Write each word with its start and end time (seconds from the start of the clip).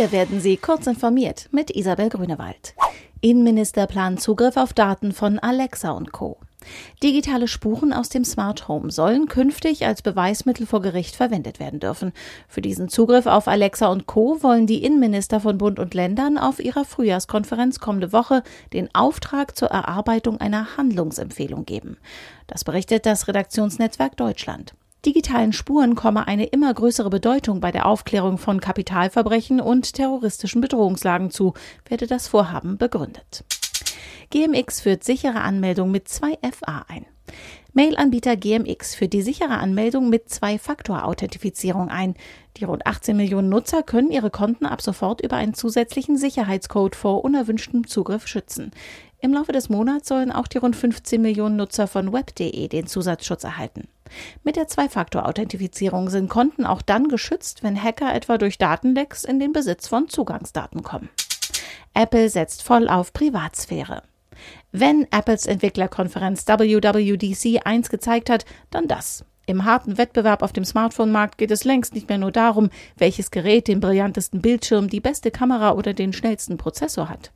Hier 0.00 0.12
werden 0.12 0.40
Sie 0.40 0.56
kurz 0.56 0.86
informiert 0.86 1.50
mit 1.50 1.76
Isabel 1.76 2.08
Grünewald. 2.08 2.74
Innenminister 3.20 3.86
plant 3.86 4.18
Zugriff 4.18 4.56
auf 4.56 4.72
Daten 4.72 5.12
von 5.12 5.38
Alexa 5.38 5.90
und 5.90 6.10
Co. 6.10 6.38
Digitale 7.02 7.46
Spuren 7.46 7.92
aus 7.92 8.08
dem 8.08 8.24
Smart 8.24 8.66
Home 8.66 8.90
sollen 8.90 9.28
künftig 9.28 9.84
als 9.84 10.00
Beweismittel 10.00 10.64
vor 10.64 10.80
Gericht 10.80 11.16
verwendet 11.16 11.60
werden 11.60 11.80
dürfen. 11.80 12.14
Für 12.48 12.62
diesen 12.62 12.88
Zugriff 12.88 13.26
auf 13.26 13.46
Alexa 13.46 13.88
und 13.88 14.06
Co. 14.06 14.42
wollen 14.42 14.66
die 14.66 14.82
Innenminister 14.84 15.38
von 15.38 15.58
Bund 15.58 15.78
und 15.78 15.92
Ländern 15.92 16.38
auf 16.38 16.60
ihrer 16.60 16.86
Frühjahrskonferenz 16.86 17.78
kommende 17.78 18.10
Woche 18.14 18.42
den 18.72 18.88
Auftrag 18.94 19.54
zur 19.54 19.68
Erarbeitung 19.68 20.40
einer 20.40 20.78
Handlungsempfehlung 20.78 21.66
geben. 21.66 21.98
Das 22.46 22.64
berichtet 22.64 23.04
das 23.04 23.28
Redaktionsnetzwerk 23.28 24.16
Deutschland. 24.16 24.72
Digitalen 25.06 25.54
Spuren 25.54 25.94
komme 25.94 26.28
eine 26.28 26.44
immer 26.44 26.74
größere 26.74 27.08
Bedeutung 27.08 27.60
bei 27.60 27.70
der 27.70 27.86
Aufklärung 27.86 28.36
von 28.36 28.60
Kapitalverbrechen 28.60 29.58
und 29.58 29.94
terroristischen 29.94 30.60
Bedrohungslagen 30.60 31.30
zu, 31.30 31.54
werde 31.88 32.06
das 32.06 32.28
Vorhaben 32.28 32.76
begründet. 32.76 33.44
GMX 34.28 34.82
führt 34.82 35.02
sichere 35.02 35.40
Anmeldung 35.40 35.90
mit 35.90 36.06
2FA 36.06 36.82
ein. 36.86 37.06
Mail-Anbieter 37.72 38.36
GMX 38.36 38.94
führt 38.94 39.14
die 39.14 39.22
sichere 39.22 39.56
Anmeldung 39.56 40.10
mit 40.10 40.28
Zwei-Faktor-Authentifizierung 40.28 41.88
ein. 41.88 42.14
Die 42.58 42.64
rund 42.64 42.86
18 42.86 43.16
Millionen 43.16 43.48
Nutzer 43.48 43.82
können 43.82 44.10
ihre 44.10 44.30
Konten 44.30 44.66
ab 44.66 44.82
sofort 44.82 45.22
über 45.22 45.36
einen 45.36 45.54
zusätzlichen 45.54 46.18
Sicherheitscode 46.18 46.94
vor 46.94 47.24
unerwünschtem 47.24 47.86
Zugriff 47.86 48.26
schützen. 48.26 48.70
Im 49.20 49.32
Laufe 49.32 49.52
des 49.52 49.70
Monats 49.70 50.08
sollen 50.08 50.30
auch 50.32 50.46
die 50.46 50.58
rund 50.58 50.76
15 50.76 51.22
Millionen 51.22 51.56
Nutzer 51.56 51.86
von 51.86 52.12
web.de 52.12 52.68
den 52.68 52.86
Zusatzschutz 52.86 53.44
erhalten. 53.44 53.88
Mit 54.42 54.56
der 54.56 54.68
Zwei-Faktor-Authentifizierung 54.68 56.10
sind 56.10 56.28
Konten 56.28 56.64
auch 56.64 56.82
dann 56.82 57.08
geschützt, 57.08 57.62
wenn 57.62 57.80
Hacker 57.80 58.14
etwa 58.14 58.38
durch 58.38 58.58
Datenlecks 58.58 59.24
in 59.24 59.40
den 59.40 59.52
Besitz 59.52 59.88
von 59.88 60.08
Zugangsdaten 60.08 60.82
kommen. 60.82 61.08
Apple 61.94 62.28
setzt 62.28 62.62
voll 62.62 62.88
auf 62.88 63.12
Privatsphäre. 63.12 64.02
Wenn 64.72 65.06
Apples 65.10 65.46
Entwicklerkonferenz 65.46 66.46
WWDC 66.46 67.66
eins 67.66 67.90
gezeigt 67.90 68.30
hat, 68.30 68.44
dann 68.70 68.88
das. 68.88 69.24
Im 69.50 69.64
harten 69.64 69.98
Wettbewerb 69.98 70.44
auf 70.44 70.52
dem 70.52 70.64
Smartphone-Markt 70.64 71.36
geht 71.36 71.50
es 71.50 71.64
längst 71.64 71.92
nicht 71.92 72.08
mehr 72.08 72.18
nur 72.18 72.30
darum, 72.30 72.70
welches 72.96 73.32
Gerät 73.32 73.66
den 73.66 73.80
brillantesten 73.80 74.40
Bildschirm, 74.40 74.88
die 74.88 75.00
beste 75.00 75.32
Kamera 75.32 75.72
oder 75.72 75.92
den 75.92 76.12
schnellsten 76.12 76.56
Prozessor 76.56 77.08
hat. 77.08 77.32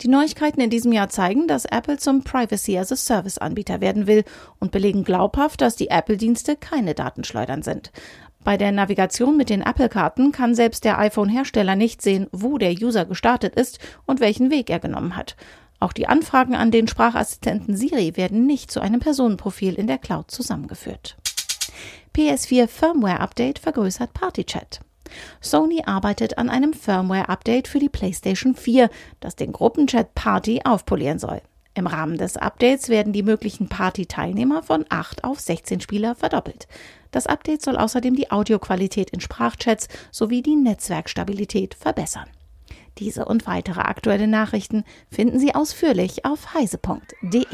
Die 0.00 0.08
Neuigkeiten 0.08 0.62
in 0.62 0.70
diesem 0.70 0.90
Jahr 0.90 1.10
zeigen, 1.10 1.48
dass 1.48 1.66
Apple 1.66 1.98
zum 1.98 2.24
Privacy 2.24 2.78
as 2.78 2.92
a 2.92 2.96
Service 2.96 3.36
Anbieter 3.36 3.82
werden 3.82 4.06
will 4.06 4.24
und 4.58 4.72
belegen 4.72 5.04
glaubhaft, 5.04 5.60
dass 5.60 5.76
die 5.76 5.90
Apple-Dienste 5.90 6.56
keine 6.56 6.94
Datenschleudern 6.94 7.60
sind. 7.60 7.92
Bei 8.42 8.56
der 8.56 8.72
Navigation 8.72 9.36
mit 9.36 9.50
den 9.50 9.60
Apple-Karten 9.60 10.32
kann 10.32 10.54
selbst 10.54 10.86
der 10.86 10.98
iPhone-Hersteller 10.98 11.76
nicht 11.76 12.00
sehen, 12.00 12.26
wo 12.32 12.56
der 12.56 12.72
User 12.72 13.04
gestartet 13.04 13.54
ist 13.54 13.80
und 14.06 14.20
welchen 14.20 14.50
Weg 14.50 14.70
er 14.70 14.80
genommen 14.80 15.14
hat. 15.14 15.36
Auch 15.78 15.92
die 15.92 16.06
Anfragen 16.06 16.54
an 16.54 16.70
den 16.70 16.88
Sprachassistenten 16.88 17.76
Siri 17.76 18.16
werden 18.16 18.46
nicht 18.46 18.70
zu 18.70 18.80
einem 18.80 19.00
Personenprofil 19.00 19.74
in 19.74 19.86
der 19.86 19.98
Cloud 19.98 20.30
zusammengeführt. 20.30 21.18
PS4 22.20 22.68
Firmware 22.68 23.18
Update 23.20 23.58
vergrößert 23.58 24.12
PartyChat. 24.12 24.80
Sony 25.40 25.82
arbeitet 25.86 26.36
an 26.36 26.50
einem 26.50 26.74
Firmware-Update 26.74 27.66
für 27.66 27.78
die 27.78 27.88
PlayStation 27.88 28.54
4, 28.54 28.90
das 29.20 29.36
den 29.36 29.52
Gruppenchat 29.52 30.14
Party 30.14 30.60
aufpolieren 30.62 31.18
soll. 31.18 31.40
Im 31.72 31.86
Rahmen 31.86 32.18
des 32.18 32.36
Updates 32.36 32.90
werden 32.90 33.14
die 33.14 33.22
möglichen 33.22 33.70
Party-Teilnehmer 33.70 34.62
von 34.62 34.84
8 34.90 35.24
auf 35.24 35.40
16 35.40 35.80
Spieler 35.80 36.14
verdoppelt. 36.14 36.68
Das 37.10 37.26
Update 37.26 37.62
soll 37.62 37.78
außerdem 37.78 38.14
die 38.14 38.30
Audioqualität 38.30 39.08
in 39.10 39.20
Sprachchats 39.20 39.88
sowie 40.10 40.42
die 40.42 40.56
Netzwerkstabilität 40.56 41.74
verbessern. 41.74 42.28
Diese 42.98 43.24
und 43.24 43.46
weitere 43.46 43.80
aktuelle 43.80 44.28
Nachrichten 44.28 44.84
finden 45.10 45.38
Sie 45.38 45.54
ausführlich 45.54 46.26
auf 46.26 46.52
heise.de. 46.52 47.46